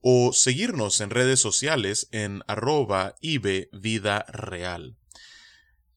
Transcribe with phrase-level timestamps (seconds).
[0.00, 3.14] o seguirnos en redes sociales en arroba
[3.72, 4.96] Vida Real.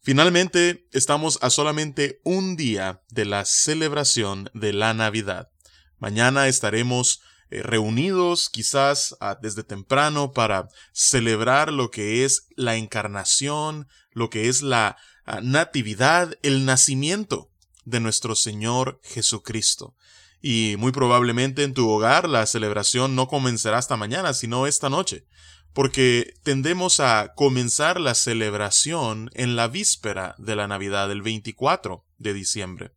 [0.03, 5.51] Finalmente, estamos a solamente un día de la celebración de la Navidad.
[5.99, 13.87] Mañana estaremos eh, reunidos quizás ah, desde temprano para celebrar lo que es la encarnación,
[14.11, 17.51] lo que es la ah, natividad, el nacimiento
[17.85, 19.95] de nuestro Señor Jesucristo
[20.41, 25.25] y muy probablemente en tu hogar la celebración no comenzará hasta mañana, sino esta noche,
[25.73, 32.33] porque tendemos a comenzar la celebración en la víspera de la Navidad, el 24 de
[32.33, 32.91] diciembre.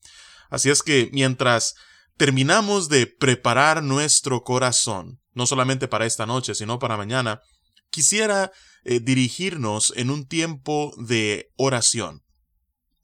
[0.50, 1.74] Así es que mientras
[2.16, 7.40] terminamos de preparar nuestro corazón, no solamente para esta noche, sino para mañana,
[7.90, 8.52] quisiera
[8.84, 12.22] eh, dirigirnos en un tiempo de oración.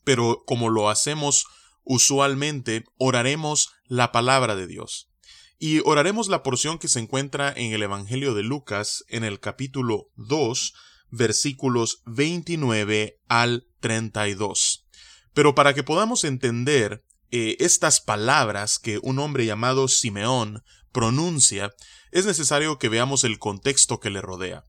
[0.05, 1.47] Pero como lo hacemos
[1.85, 5.11] usualmente, oraremos la palabra de Dios.
[5.59, 10.07] Y oraremos la porción que se encuentra en el Evangelio de Lucas en el capítulo
[10.15, 10.73] 2,
[11.11, 14.87] versículos 29 al 32.
[15.35, 21.75] Pero para que podamos entender eh, estas palabras que un hombre llamado Simeón pronuncia,
[22.13, 24.65] es necesario que veamos el contexto que le rodea.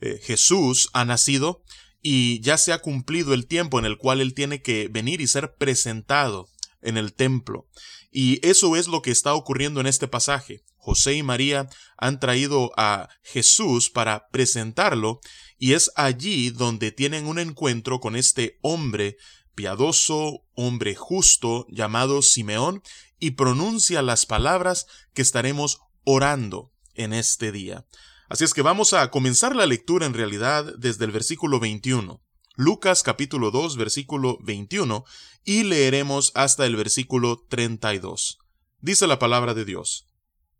[0.00, 1.62] Eh, Jesús ha nacido
[2.02, 5.26] y ya se ha cumplido el tiempo en el cual él tiene que venir y
[5.26, 6.48] ser presentado
[6.82, 7.68] en el templo.
[8.10, 10.64] Y eso es lo que está ocurriendo en este pasaje.
[10.76, 15.20] José y María han traído a Jesús para presentarlo
[15.58, 19.16] y es allí donde tienen un encuentro con este hombre
[19.54, 22.82] piadoso, hombre justo llamado Simeón
[23.18, 27.84] y pronuncia las palabras que estaremos orando en este día.
[28.28, 32.22] Así es que vamos a comenzar la lectura en realidad desde el versículo 21.
[32.60, 35.04] Lucas capítulo 2 versículo 21
[35.44, 38.40] y leeremos hasta el versículo 32.
[38.80, 40.08] Dice la palabra de Dios.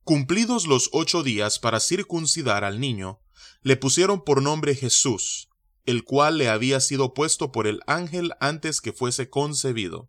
[0.05, 3.19] Cumplidos los ocho días para circuncidar al niño,
[3.63, 5.49] le pusieron por nombre Jesús,
[5.87, 10.09] el cual le había sido puesto por el ángel antes que fuese concebido.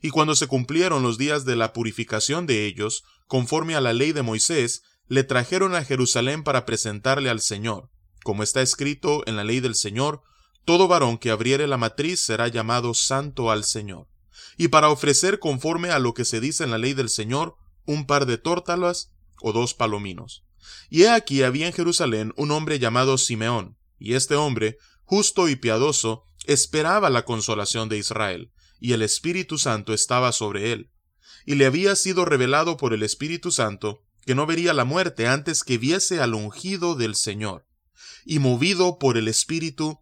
[0.00, 4.10] Y cuando se cumplieron los días de la purificación de ellos, conforme a la ley
[4.10, 7.90] de Moisés, le trajeron a Jerusalén para presentarle al Señor,
[8.24, 10.24] como está escrito en la ley del Señor,
[10.64, 14.08] todo varón que abriere la matriz será llamado santo al Señor.
[14.56, 18.06] Y para ofrecer conforme a lo que se dice en la ley del Señor, un
[18.06, 20.44] par de tórtalas o dos palominos.
[20.88, 25.56] Y he aquí había en Jerusalén un hombre llamado Simeón, y este hombre, justo y
[25.56, 30.90] piadoso, esperaba la consolación de Israel, y el Espíritu Santo estaba sobre él.
[31.44, 35.64] Y le había sido revelado por el Espíritu Santo que no vería la muerte antes
[35.64, 37.66] que viese al ungido del Señor.
[38.24, 40.01] Y movido por el Espíritu,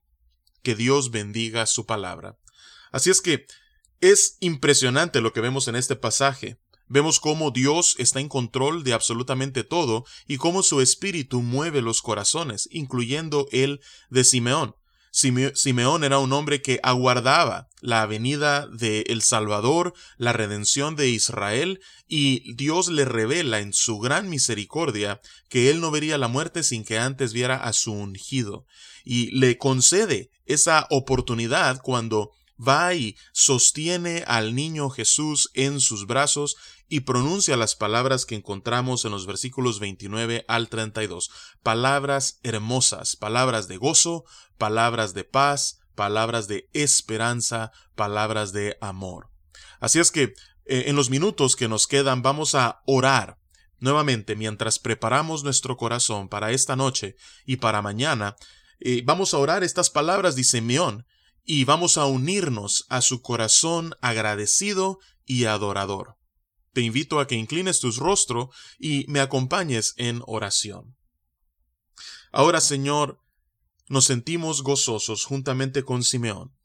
[0.61, 2.37] que Dios bendiga su palabra.
[2.91, 3.45] Así es que
[3.99, 6.59] es impresionante lo que vemos en este pasaje.
[6.87, 12.01] Vemos cómo Dios está en control de absolutamente todo y cómo su espíritu mueve los
[12.01, 13.79] corazones, incluyendo el
[14.09, 14.75] de Simeón.
[15.11, 21.81] Simeón era un hombre que aguardaba la venida de el Salvador, la redención de Israel,
[22.07, 26.85] y Dios le revela en su gran misericordia que él no vería la muerte sin
[26.85, 28.65] que antes viera a su ungido,
[29.03, 32.31] y le concede esa oportunidad cuando
[32.65, 39.05] va y sostiene al niño Jesús en sus brazos y pronuncia las palabras que encontramos
[39.05, 41.31] en los versículos 29 al 32.
[41.63, 44.25] Palabras hermosas, palabras de gozo,
[44.57, 49.29] palabras de paz, palabras de esperanza, palabras de amor.
[49.79, 50.33] Así es que
[50.65, 53.37] eh, en los minutos que nos quedan vamos a orar
[53.79, 57.15] nuevamente mientras preparamos nuestro corazón para esta noche
[57.45, 58.35] y para mañana
[58.79, 61.05] eh, vamos a orar estas palabras de Simeón
[61.43, 66.17] y vamos a unirnos a su corazón agradecido y adorador.
[66.73, 68.49] Te invito a que inclines tu rostro
[68.79, 70.95] y me acompañes en oración.
[72.31, 73.19] Ahora, Señor,
[73.89, 76.55] nos sentimos gozosos juntamente con Simeón.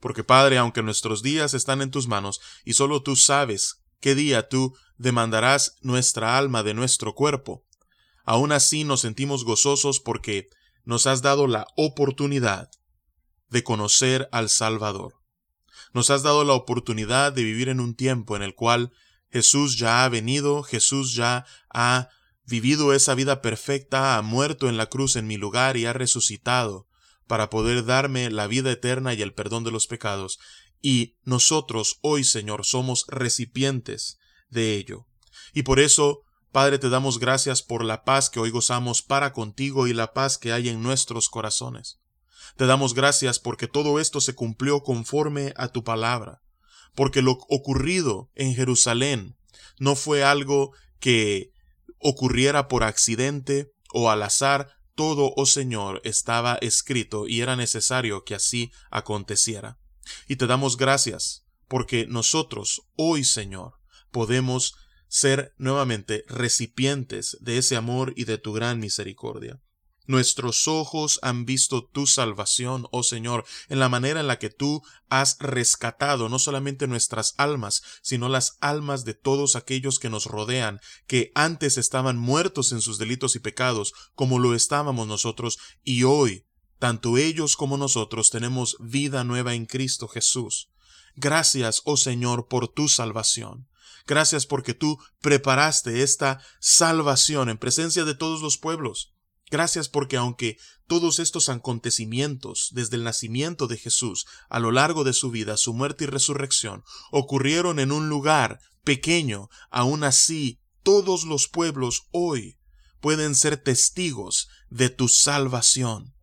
[0.00, 4.48] Porque Padre, aunque nuestros días están en tus manos, y solo tú sabes qué día
[4.48, 7.64] tú demandarás nuestra alma de nuestro cuerpo,
[8.24, 10.48] aún así nos sentimos gozosos porque
[10.84, 12.70] nos has dado la oportunidad
[13.50, 15.20] de conocer al Salvador.
[15.92, 18.92] Nos has dado la oportunidad de vivir en un tiempo en el cual
[19.30, 22.08] Jesús ya ha venido, Jesús ya ha
[22.46, 26.88] vivido esa vida perfecta, ha muerto en la cruz en mi lugar y ha resucitado
[27.26, 30.38] para poder darme la vida eterna y el perdón de los pecados.
[30.82, 34.18] Y nosotros hoy, Señor, somos recipientes
[34.48, 35.06] de ello.
[35.52, 39.86] Y por eso, Padre, te damos gracias por la paz que hoy gozamos para contigo
[39.86, 42.00] y la paz que hay en nuestros corazones.
[42.56, 46.42] Te damos gracias porque todo esto se cumplió conforme a tu palabra,
[46.94, 49.36] porque lo ocurrido en Jerusalén
[49.78, 51.52] no fue algo que
[51.98, 58.34] ocurriera por accidente o al azar, todo, oh Señor, estaba escrito y era necesario que
[58.34, 59.78] así aconteciera.
[60.28, 63.74] Y te damos gracias, porque nosotros, hoy, Señor,
[64.10, 64.74] podemos
[65.08, 69.60] ser nuevamente recipientes de ese amor y de tu gran misericordia.
[70.10, 74.82] Nuestros ojos han visto tu salvación, oh Señor, en la manera en la que tú
[75.08, 80.80] has rescatado no solamente nuestras almas, sino las almas de todos aquellos que nos rodean,
[81.06, 86.44] que antes estaban muertos en sus delitos y pecados, como lo estábamos nosotros, y hoy,
[86.80, 90.72] tanto ellos como nosotros tenemos vida nueva en Cristo Jesús.
[91.14, 93.68] Gracias, oh Señor, por tu salvación.
[94.08, 99.14] Gracias porque tú preparaste esta salvación en presencia de todos los pueblos.
[99.50, 105.12] Gracias porque aunque todos estos acontecimientos, desde el nacimiento de Jesús, a lo largo de
[105.12, 111.48] su vida, su muerte y resurrección, ocurrieron en un lugar pequeño, aún así todos los
[111.48, 112.58] pueblos hoy
[113.00, 116.14] pueden ser testigos de tu salvación.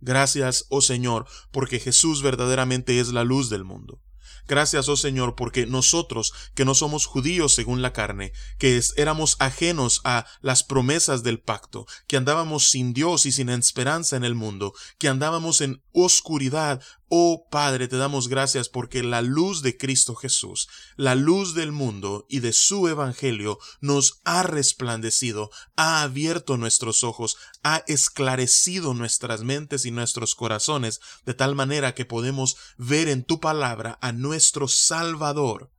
[0.00, 4.00] Gracias, oh Señor, porque Jesús verdaderamente es la luz del mundo.
[4.48, 10.00] Gracias, oh Señor, porque nosotros, que no somos judíos según la carne, que éramos ajenos
[10.04, 14.72] a las promesas del pacto, que andábamos sin Dios y sin esperanza en el mundo,
[14.98, 20.68] que andábamos en oscuridad, Oh Padre, te damos gracias porque la luz de Cristo Jesús,
[20.96, 27.36] la luz del mundo y de su Evangelio nos ha resplandecido, ha abierto nuestros ojos,
[27.62, 33.38] ha esclarecido nuestras mentes y nuestros corazones, de tal manera que podemos ver en tu
[33.38, 35.70] palabra a nuestro Salvador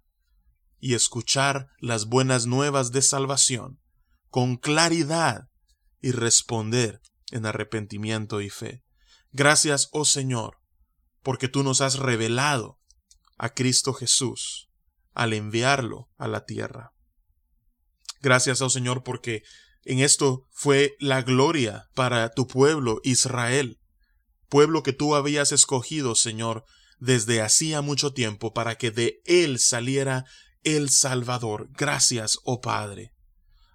[0.79, 3.79] y escuchar las buenas nuevas de salvación
[4.29, 5.49] con claridad
[6.01, 7.01] y responder
[7.31, 8.83] en arrepentimiento y fe.
[9.31, 10.56] Gracias, oh Señor,
[11.27, 12.79] porque tú nos has revelado
[13.37, 14.69] a Cristo Jesús
[15.11, 16.93] al enviarlo a la tierra.
[18.21, 19.43] Gracias, oh Señor, porque
[19.83, 23.77] en esto fue la gloria para tu pueblo Israel,
[24.47, 26.63] pueblo que tú habías escogido, Señor,
[26.97, 30.23] desde hacía mucho tiempo para que de él saliera
[30.63, 31.67] el Salvador.
[31.71, 33.11] Gracias, oh Padre.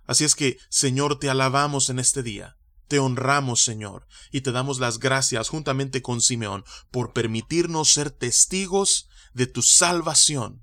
[0.06, 2.56] Así es que, Señor, te alabamos en este día.
[2.92, 9.08] Te honramos, Señor, y te damos las gracias juntamente con Simeón por permitirnos ser testigos
[9.32, 10.62] de tu salvación.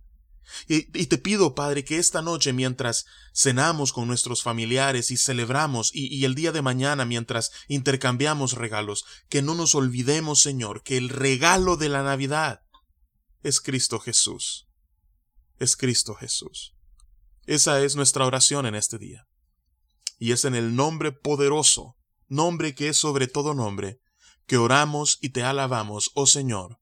[0.67, 6.23] Y, te pido, Padre, que esta noche mientras cenamos con nuestros familiares y celebramos, y,
[6.23, 11.77] el día de mañana mientras intercambiamos regalos, que no nos olvidemos, Señor, que el regalo
[11.77, 12.61] de la Navidad
[13.41, 14.67] es Cristo Jesús.
[15.57, 16.75] Es Cristo Jesús.
[17.47, 19.27] Esa es nuestra oración en este día.
[20.19, 21.95] Y es en el nombre poderoso
[22.29, 23.99] nombre que es sobre todo nombre,
[24.45, 26.79] que oramos y te alabamos, oh Señor.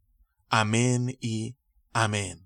[0.49, 1.57] Amén y
[1.91, 2.45] amén.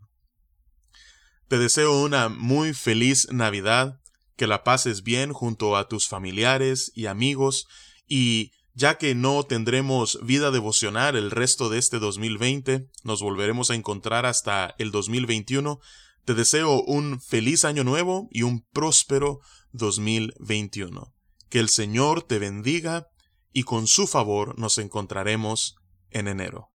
[1.48, 4.00] Te deseo una muy feliz Navidad,
[4.38, 7.67] que la pases bien junto a tus familiares y amigos,
[8.08, 13.75] y ya que no tendremos vida devocional el resto de este 2020, nos volveremos a
[13.75, 15.79] encontrar hasta el 2021,
[16.25, 19.39] te deseo un feliz año nuevo y un próspero
[19.74, 21.13] 2021.
[21.51, 23.10] Que el Señor te bendiga
[23.51, 25.75] y con su favor nos encontraremos
[26.10, 26.71] en enero.